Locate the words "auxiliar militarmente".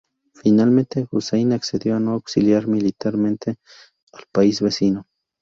2.13-3.57